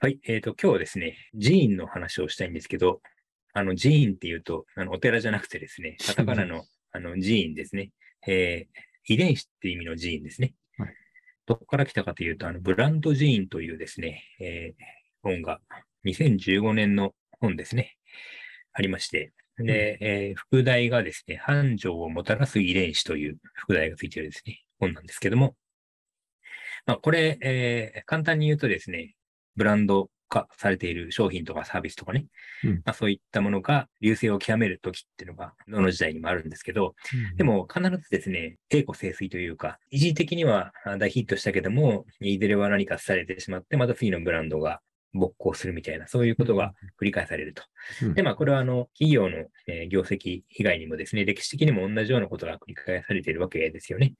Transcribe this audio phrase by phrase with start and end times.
[0.00, 0.20] はい。
[0.28, 3.00] えっ、と、今日はですね、寺院の話をしたいんですけど、
[3.52, 7.90] あの、寺院っていうと、あの、お寺じゃなくてですね、 カタカナの、あの、寺院ですね。
[8.28, 8.80] えー
[9.10, 10.54] 遺伝子っていう意味の寺院ですね。
[10.76, 10.94] はい
[11.46, 14.84] どこから来たかというと、あの、ブランド寺院というですね、えー
[15.22, 15.60] 本が、
[16.04, 17.96] 2015年の本ですね、
[18.74, 25.56] ありまして、で、えー副題がですね、繁盛をもたらす遺伝子という副題がついているですね、本なんですけども、
[26.86, 29.16] まあ、これ、えー簡単に言うとですね、
[29.58, 32.26] ブランド化されている商品とかサービスとかね、
[32.64, 32.74] うん。
[32.84, 36.94] まあ、そういったものが流星を極めるときっていうのが、どの時代にもあるんですけど、
[37.36, 44.80] でも必ずですね、栄枯盛衰というか、一時的にはあ大ヒットしたけども、いずれは何かされてしまって、また次のブランドが
[45.14, 47.62] 勃興するみたいな、そういうことが繰り返されると。
[48.02, 48.14] うん。
[48.14, 54.14] で、まあ、これはあの、企業の、えー業績以外にもですね、歴史的にも同じようなことが繰り返されているわけですよね。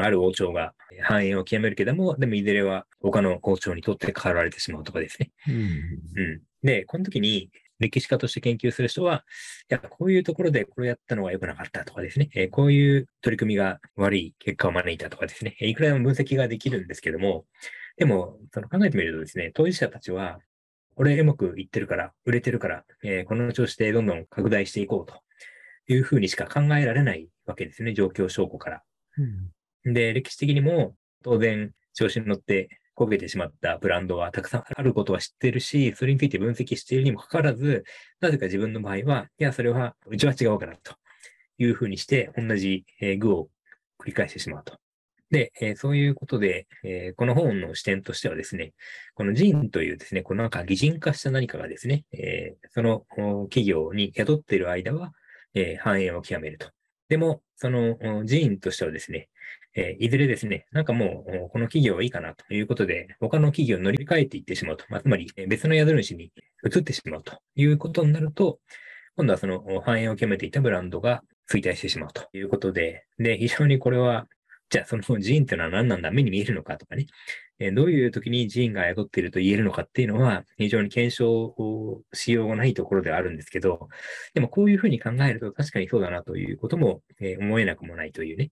[0.00, 5.30] ある王朝が繁栄を極めるけども、でもいずれは他の王朝にとって変わられてしまうとかですね。
[5.48, 6.42] うんうん。
[6.62, 7.50] で、この時に
[7.82, 9.24] 歴史家として研究する人は、
[9.70, 17.44] いや、こういうところでこれやったのが良くなかったとかですね、えーこういう取り組みが悪い結果を招いたとかですね、えーいくらでも分析ができるんですけども、
[17.96, 20.38] でも、その考えてみるとですね、当事者たちは、
[20.94, 25.20] これうまくいってるから、売れてるから、えーこの調子でどんどん拡大していこうと
[25.92, 28.82] いうふうにしか考えられないわけですね、状況証拠から。
[29.84, 37.84] で、歴史的にも当然調子に乗って焦げてしまったブランドはたくさんあることは知ってるし、それについて分析しているにもかかわらず、
[38.20, 40.94] なぜか自分の場合は、いや、それは、うちは違うからと
[41.58, 42.84] いうふうにして、同じ、
[43.18, 43.48] 具を
[43.98, 44.78] 繰り返してしまうと。
[45.30, 48.74] で、えーそういうことで、えーこの本の視点としてはですね、
[49.14, 53.06] この人というですね、このなんか擬人化した何かがですね、えーその
[53.48, 55.12] 企業に宿っている間は、
[55.54, 56.68] えー繁栄を極めると。
[57.08, 59.28] でも、その寺院としてはですね、
[59.74, 64.84] えーいずれですね、なんかもう、この企業はいいかなということで、他の企業に乗り換えていってしまうと。
[64.88, 66.32] まあ、つまり、別の宿主に
[66.64, 68.58] 移ってしまうということになると、
[69.16, 74.26] 今度はその繁栄を極めていたブランドが衰退してしまうということで、で、非常にこれは、
[74.70, 77.06] じゃあその寺院っていうのは何なんだ目に見えるのかとかね、
[77.58, 83.88] えーどういう時に寺院が宿っていると言えるのかっていうのは、非常に検証をしようがないところではあるんですけど、
[84.34, 88.50] でもこういうふうに考えると確かにそうだなということも、えー思えなくもないというね。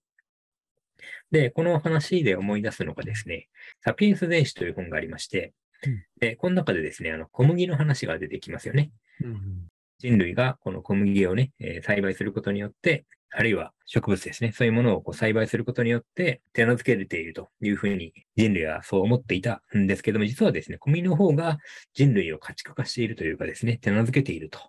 [1.31, 3.47] で、この話で思い出すのがですね、
[3.83, 5.53] サピエンス全史という本がありまして
[5.85, 8.91] うん、で、この中でですね、あの、小麦の話が出てきますよね。
[9.23, 9.67] うん
[9.99, 21.59] 人類がこの小麦をね、えー栽培することによって、あるいは植物ですね、そういうものをこう栽培することによって手なずけれているというふうに人類はそう思っていたんですけども、実はですね、小麦の方が
[21.93, 24.59] 人類を家畜化しているというかですね、手なずけていると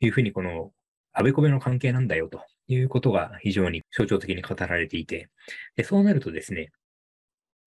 [0.00, 0.72] いうふうにこの
[1.12, 5.28] あべこべの関係なんだよということが非常に象徴的に語られていて、
[5.76, 6.70] でそうなるとですね、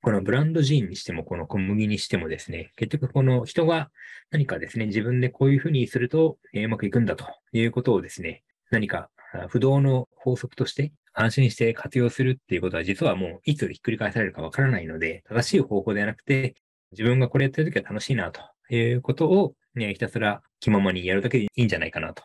[0.02, 3.90] このブランドジーンにしても、この小麦にしてもですね、結局この人が
[4.32, 9.10] 何かですね、自分でこういうふうにすると、うまくいくんだということをですね、何か
[9.48, 16.56] 不動の法則として安心して活用するっていうことは実はもういつひっくり返されるかわからないので、正しい方法ではなくて、
[16.92, 18.42] 自分がこれやってるときは楽しいなと
[18.74, 22.24] いうことを、ね、ひたすら気ままにやるだけでいいんじゃないかなと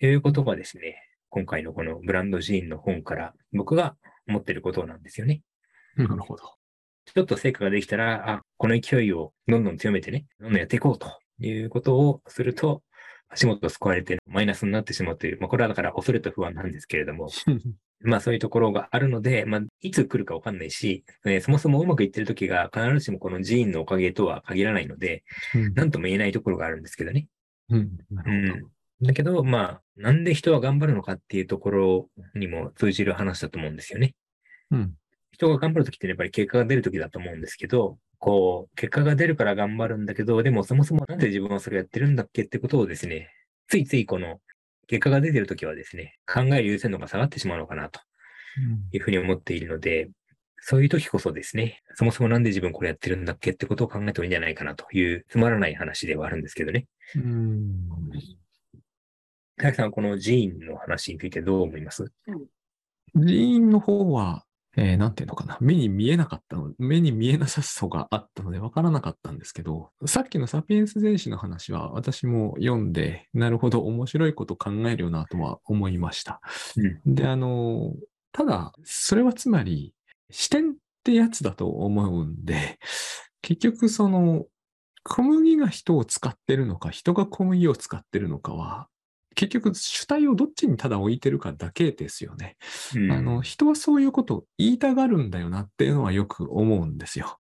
[0.00, 0.96] いうことがですね、
[1.34, 3.96] 今回のこのブランドジーンの本から僕が
[4.28, 5.42] 思っていることなんですよね。
[5.96, 6.44] なるほど。
[7.12, 11.08] ちょっと成果ができたら、あ、この勢いをどんどん強めてね、どんどんやっていこうと
[11.40, 12.84] いうことをすると、
[13.28, 17.28] 足元を救われてマイナスになってしまうという、まあ、これはだから恐れと不安なんですけれども、
[18.00, 25.24] まあそういうところがあるので、まあいつ来るかわかんないし、えーそもそもうまくいってる時が必ずしもこの寺院のおかげとは限らないので、
[25.74, 27.26] なんとも言えないところがあるんですけどね。
[27.70, 28.70] うんなうん。
[29.04, 34.14] だけど、まあ、なんで人は頑張るのかっていうところにも通じる話だと思うんですよね。
[34.70, 34.94] うん
[35.34, 43.30] 人が頑張るときってやっぱり結果が出るときだと思うんですけど、こう、結果が出るから頑張るんだけど、でもそもそもなんで自分はそれやってるんだっけってことをですね、
[43.66, 44.40] ついついこの
[44.86, 48.00] 結果が出てるときはですね、考える優先度が下がってしまうのかなと
[48.92, 50.08] いうふうに思っているので、
[50.60, 56.86] そういう時こそですね、そもそもなんで自分これやってるんだっけってことを考えてもいいんじゃないかなというつまらない話ではあるんですけどね。
[57.16, 57.88] うん
[59.56, 62.12] 大木さんはこの寺院の話についてどう思います？
[63.14, 64.44] 寺院の方は、
[64.76, 65.56] えーなんていうのかな。
[65.60, 76.40] 目に見えなかったの、目に見えなさそうがあったので分からなかったんですけど、さっきのサピエンス全史の話は私も読んで、なるほど、面白いこと考えるよなとは思いました。
[77.04, 77.14] うん。
[77.14, 77.92] で、あの、
[78.32, 79.94] ただ、それはつまり、
[80.30, 80.74] 視点っ
[81.04, 82.80] てやつだと思うんで、
[83.42, 84.46] 結局その、
[85.04, 88.88] 小麦が人を使ってるのか、人が小麦を使ってるのかは、
[89.34, 92.56] 結局主体をどっちにただ置いてるかだけですよね。
[92.94, 97.38] うんあの、人はそういうことを言いたがるんだよなっていうのはよく思うんですよ。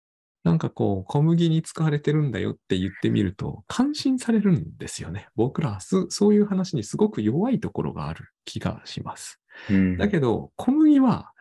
[0.44, 5.28] なんかこう、小麦に使われてるんだよって言ってみると、感心されるんですよね。
[5.36, 9.40] 僕らそういう話にすごく弱いところがある気がします。
[9.70, 9.98] うん。
[9.98, 11.32] だけど、小麦は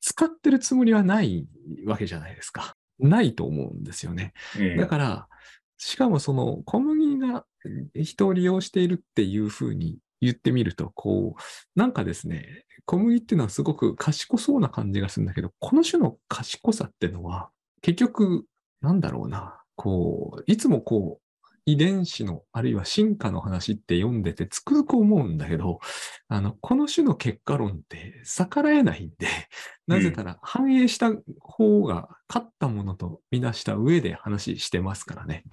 [0.00, 1.46] 使ってるつもりはない
[1.86, 2.74] わけじゃないですか。
[2.98, 4.32] ないと思うんですよね。
[4.58, 5.28] うんだから、
[5.78, 7.44] しかもその小麦が
[7.94, 18.44] 人を利用しているっていうふうに言ってみると、こう、なんかですね、小麦っていうのはすごく賢そうな感じがするんだけど、この種の賢さっていうのは、結局、
[18.80, 25.80] なんだろうな、こう、いつもこう、遺伝子の、あるいは進化の話って読んでてつくづく思うんだけど、
[26.28, 29.28] あの、この種の結果論って逆らえないんで、
[29.88, 35.44] なぜなら反映した方が勝ったものとみなした上で話してますからね。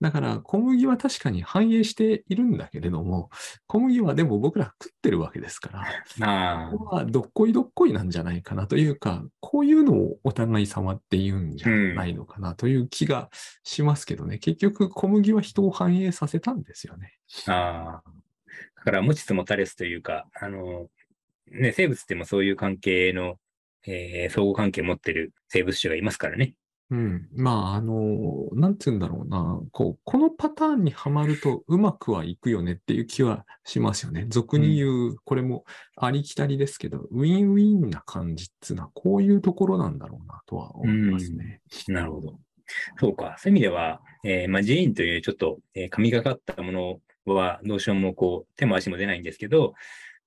[0.00, 3.30] だから小麦は確かに反映しているんだけれども、
[3.66, 5.84] 小麦はでも僕ら食ってるわけですから、
[6.66, 13.28] あここはどっこいどっこいなんじゃないかなというか、こういうのをお互い様って言うんじゃないのかなという気が
[13.64, 14.38] しますけどね。
[14.38, 17.14] 結局小麦は人を反映させたんですよね。
[17.48, 18.20] あ、ああ。
[18.76, 20.88] だから、持ちつ持たれつというか、あの、
[21.50, 23.36] ね、生物ってもそういう関係の、
[23.86, 26.54] えー相互関係を持ってる生物種がいますからね。
[26.90, 27.28] うん。
[27.36, 29.60] まあ、あの、なんて言うんだろうな。
[29.70, 34.26] こう、このパターンにはまるとうまくはいくよねっていう気はしますよね。
[34.28, 35.64] 俗に言う、これも
[35.96, 41.60] ありきたりですけど、ウィンウィンな感じっていうのはこういうところなんだろうなとは思いますね。
[41.88, 42.40] なるほど。
[42.98, 43.36] そうか。
[43.38, 49.74] そういう意味では、えーまあ、ジーンというちょっと、えー神がかったものはどうしようもこう、手も足も出ないんですけど、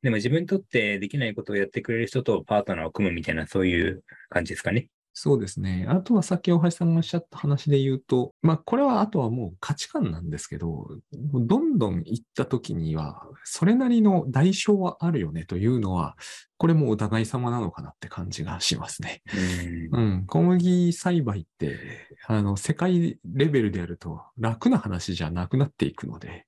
[0.03, 4.89] でも自分にとってできないことをやってくれる人とパートナーを組むみたいな、そういう感じですかね。
[5.15, 5.85] そうですね。
[5.87, 16.15] あとはさっき大橋さんがおっしゃった話で言うと、まあこれはあとはもう価値観なんですけど、どんどん行った時には、それなりの代償はあるよねというのは、
[16.63, 19.21] これもお互い様なのかなって感じがしますね。
[19.91, 21.77] うんうん、小麦栽培って、
[22.25, 26.45] あの、世界レベルでやると楽な話じゃなくなっていくので、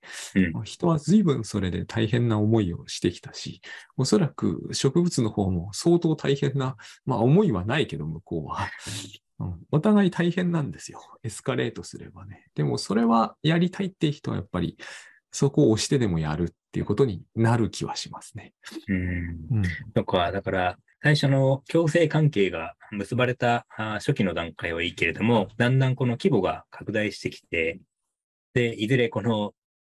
[0.54, 3.60] うん人は随分それで大変な思いをしてきたし、
[3.98, 8.70] おそらく植物の方も相当大変な、まあ思いはないけど、向こうは。
[9.40, 11.02] うんお互い大変なんですよ。
[11.24, 12.46] エスカレートすればね。
[12.56, 14.78] でもそれはやりたいって人はやっぱり
[15.36, 18.54] そこを押してでもやるっていうことになる気はしますね。
[18.88, 19.64] うんうん。
[19.94, 27.82] とか、だから、最初の共生関係が結ばれた初期の段階はいいけれども、だんだんこの規模が拡大してきて、
[28.54, 29.54] で、いずれこの、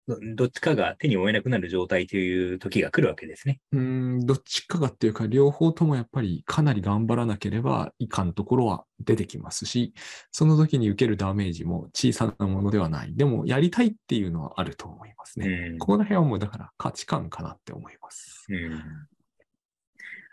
[0.08, 3.60] どどっちかが手に負えなくなる状態という時が来るわけですね。
[3.72, 9.93] うーん、どっちかがっていうか、両方ともやっぱりかなり頑張らなければいかんところは出てきますし、
[10.32, 13.14] その時に受けるダメージも小さなものではない。
[13.14, 15.70] でも、やりたいっていうのはあると思いますうね。
[15.75, 15.78] ん。
[15.78, 18.46] ここら辺はもうだから価値観かなって思います。
[18.49, 18.70] うん。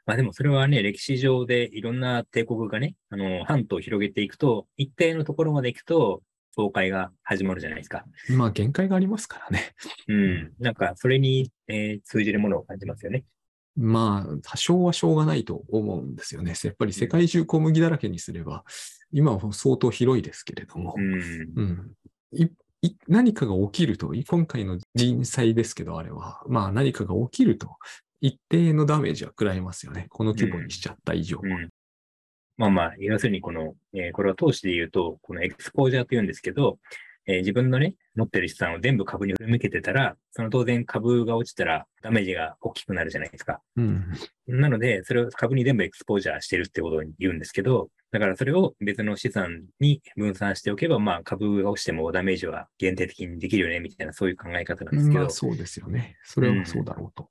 [0.05, 6.21] まあでもそれはね、歴史上でいろんな帝国がね、あの、半島を広げていくと、一定のところまで行くと、
[6.55, 8.05] 崩壊が始まるじゃないですか。
[8.29, 9.73] まあ、限界がありますからね。
[10.07, 10.53] うん。
[10.59, 13.25] なんか、それに、えー通じるものを感じますよね。
[13.75, 16.53] まあ、多少はしょうがないと思うんですよね。
[16.63, 18.63] やっぱり世界中小麦だらけにすれば、
[19.11, 21.13] 今は相当広いですけれども、うん。
[21.55, 21.91] うん
[22.31, 22.49] い
[22.81, 27.77] い何かが起きると、今回の人災ですけど、あれは、まあ何かが起きると、
[28.21, 30.07] 一定のダメージは食らいますよね。
[30.09, 31.39] この規模にしちゃった以上。
[31.41, 31.69] うん。
[32.57, 36.79] まあまあ、要するにこの、えーこれは投資で言うと、このエクスポージャーと言うんですけど、
[37.27, 43.61] えー自分のね、持ってる資産を全部株に振り向けてたら、その当然株が落ちたらダメージが大きくなるじゃないですか。
[43.75, 44.05] うん。
[44.47, 55.19] なので、それを株に全部エクスポージャーしてるってことを言うんですけど、だからそれを別の資産に分散しておけば、まあ株が落ちてもダメージは限定的にできるよね、みたいなそういう考え方なんですけど。
[55.19, 56.15] まあそうですよね。
[56.23, 57.29] それはそうだろうと。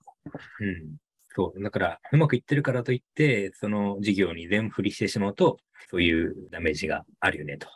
[0.60, 0.96] うん。
[1.34, 1.62] そう。
[1.62, 5.58] だから、うまくいってるからといって、その事業に全振りしてしまうと、
[5.90, 7.68] そういうダメージがあるよね、と。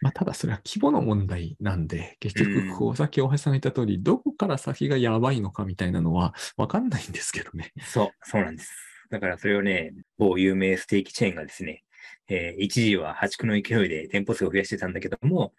[0.00, 7.72] まあただそれは規模の問題なんで、結うん局、こう、さっき大橋さんが言った通り、どこから先がやばいのかみたいなのはわかんないんですけどね。
[7.80, 8.72] そう、そうなんです。
[9.10, 11.84] だからそれをね、某有名ステーキチェーンがですね、
[12.28, 15.52] えー一時は破竹の勢いで店舗数を増やしてたんだけども、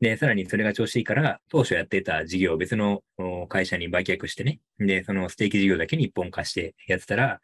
[0.00, 7.40] で、さらにそれが調子いいから、当初やってた事業を別のお会社に売却してね、で、そのステーキ事業だけに一本化してやってたら、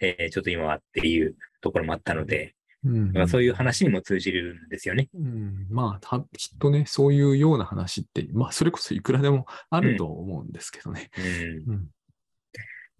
[0.00, 5.08] えーちょっと今はっていうところもあったので、うんだからそういう話にも通じるんですよね。
[5.14, 11.10] うん、まあ、たきっとね、そういうような話って、まあ、それこそいくらでもあると思うんですけどね。
[11.66, 11.88] うんうん。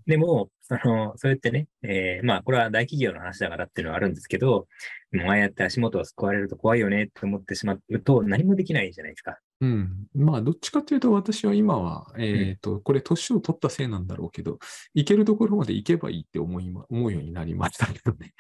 [0.07, 4.67] でも、その、そうやってね、えーまあ、これは大企業の話だからっていうのはあるんですけど、
[5.13, 9.39] もうああやって足元を救われると怖いよねって思ってしまうと何もできないじゃないですか。
[9.61, 10.07] うん。
[10.15, 14.59] まあ、どっちかというと、私は今は、えっ、と、これ、年を取ったせいなんだろうけど、
[14.95, 18.35] 行けるところまで行けばいいって思いま、思うようになりましたけどね。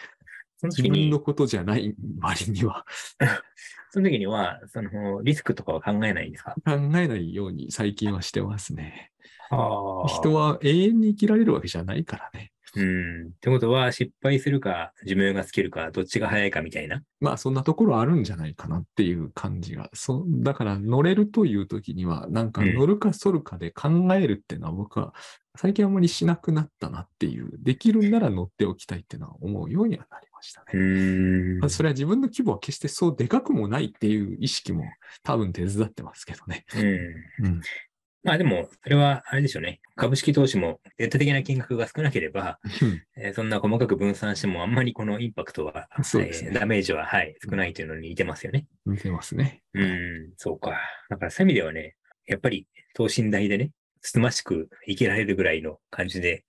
[0.68, 2.85] 自分の、ことじゃない割には
[3.90, 6.54] その時には、そのリスクとかは考えないんですか？
[6.66, 9.12] 考えないように最近はしてますね。
[9.50, 12.50] は人は永遠に生きられるわけじゃないからね。
[12.76, 13.26] うん。
[13.28, 17.04] ってことは、失敗するか、寿命が尽きるか、どっちが早いかみたいな？
[17.21, 19.90] まあそんなところあるんじゃないかなっていう感じが。
[19.92, 25.14] そだから乗れるという時には、なんかうん乗るか反るかで考えるっていうのは僕は
[25.56, 30.82] 最近あんまりしなくなったなっていう、できるんなら乗っておきたいっていうのは思うようにはなりましたうね。
[30.82, 31.68] んまあ。
[31.68, 34.84] それは自分の規模は決してそうでかくもないっていう意識も
[35.22, 36.64] 多分手伝ってますけどね。
[36.74, 37.46] うん。
[37.46, 37.60] うん。
[38.24, 39.80] まあでも、それは、あれでしょうね。
[39.96, 42.58] 株式投資も、データ的な金額が少なければ、
[43.18, 48.66] えーそんな細かく分散しても、あんまりこのインパクトは、そうですねえーダメージは、はい、少ないというのに似てますよね。
[48.86, 49.62] 見てますね。
[49.74, 50.80] うん、そうか。
[51.10, 51.96] だからそういう意味ではね、
[52.26, 56.44] やっぱり等身大でね、つつましく生きられるぐらいの感じで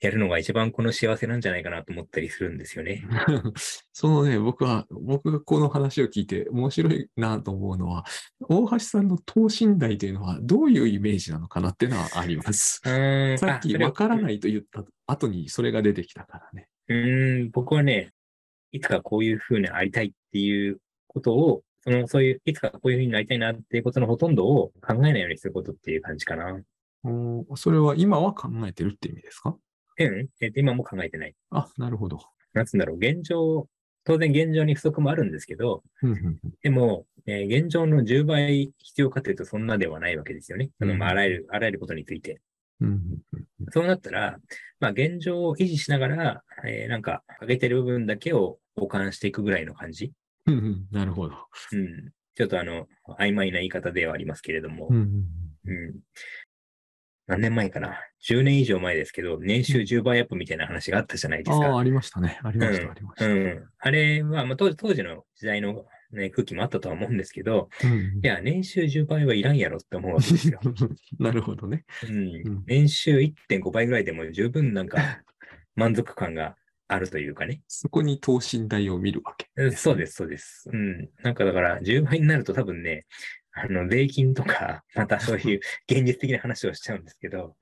[0.00, 3.02] やるのが一番この幸せなんじゃないかなと思ったりするんですよね。
[3.92, 8.04] そのね、僕は、僕がこの話を聞いて面白いなと思うのは、
[8.48, 12.82] 大橋さんの等身大というのはどういうイメージなのかなっていうのはあります。
[12.84, 14.22] うんさっきわからい。
[14.22, 16.68] ないと言った後にそれが出てきたからね。
[16.88, 16.94] う
[17.44, 18.12] ん、僕はね、
[18.72, 26.60] いつかこういう風にありたいっていうことを、その、そういう、いつかこういう風になりたいなっていうことのほとんどを考えないようにすることっていう感じかな。
[27.54, 29.56] それは今は考えてるって意味ですか？
[29.98, 31.34] うん、えっと今も考えてない。
[31.50, 32.20] あ、なるほど。
[32.52, 33.68] なんつうんだろう、現状、
[34.04, 35.82] 当然現状に不足もあるんですけど、
[36.62, 40.70] でも、えー現状の10倍必要かというとそんなではないわけですよね。
[40.78, 42.40] そのまああらゆる、あらゆることについて。
[43.72, 44.38] そうなったら、
[44.80, 50.12] まあ現状を維持しながら、えーなんか上げてる部分だけを保管していくぐらいの感じ。
[50.46, 51.34] うんうんうんなるほど。
[51.72, 52.12] うん。
[52.36, 52.86] ちょっとあの、
[53.18, 55.02] 曖昧な言い方ではありますけれども、うんうん
[55.66, 55.94] うんうん。
[57.26, 61.66] 何年前かな ?10 年以上前ですけど、年収10倍アップみたいな話があったじゃないですか。
[61.66, 62.38] ああ、ありましたね。
[62.42, 63.26] ありました、ありました。
[63.26, 63.64] うん。
[63.78, 70.60] あれは、まあ当時、当時の時代の、ね、空気もあったとは思うんですけど、うんうんいや、年収10倍はいらんやろって思うわけですよ。
[71.18, 71.84] なるほどね。
[72.08, 72.64] うんうん。
[72.66, 74.98] 年収1.5倍ぐらいでも十分なんか
[75.74, 76.56] 満足感が
[76.88, 77.60] あるというかね。
[77.66, 79.48] そこに等身大を見るわけ。
[79.56, 80.70] うんそうです、そうです。
[80.72, 81.08] うん。
[81.22, 83.06] なんかだから、10倍になると多分ね、
[83.56, 85.60] あの、税金とか、 またそういう
[85.90, 87.56] 現実的な話をしちゃうんですけど、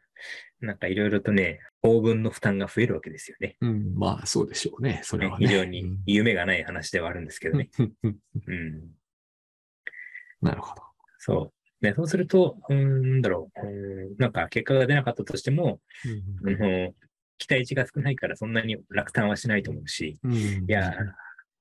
[0.61, 3.57] なんかいろいろとね、応分の負担が増えるわけですよね。
[3.61, 5.01] うん、まあそうでしょうね。
[5.05, 5.47] それはね。
[5.47, 7.71] 非常に夢がない話ではあるんですけどね。
[7.79, 8.91] うんうんうん。
[10.41, 10.83] なるほど。
[11.19, 11.85] そう。
[11.85, 15.81] で、そうすると、うーん、なんだろう、うーんなんか結果が出なかったとしても、
[16.45, 16.95] あの
[17.39, 20.95] 期待値が少ないからそんなに落胆はしないと思うし、うんいや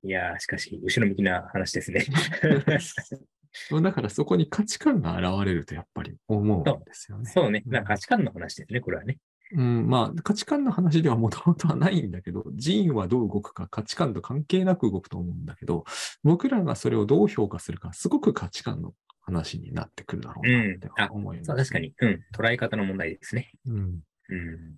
[0.05, 2.05] いやー、しかし、後ろ向きな話ですね。
[3.81, 7.29] だからそこに価値観が現れるとやっぱり思うんですよね。
[7.29, 7.63] そうね。
[7.65, 9.19] なんか価値観の話ですね、これはね。
[9.55, 15.85] うん、まあ価値観の話ではもともとはないんだけど、人為はどう動くか価値観と関係なく動くと思うんだけど、
[16.23, 21.93] 僕らがそれをどう評価するか、すごく価値観の話になってくるだろうなって思います、そう、確かに。
[21.99, 22.23] うん。
[22.35, 23.51] 捉え方の問題ですね。
[23.67, 23.99] うん。
[24.29, 24.77] うん。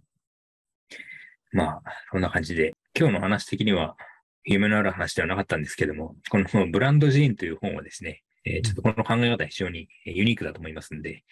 [1.51, 3.95] まあ、そんな感じで、今日の話的には、
[4.43, 11.23] 夢のある話ではなかったんですけども、この ブランドジーンという本はですね、えーちょっとこの考え方は非常にえーユニークだと思いますんで、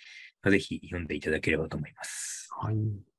[0.46, 2.50] ぜひ読んでいただければと思います。
[2.58, 3.13] はい。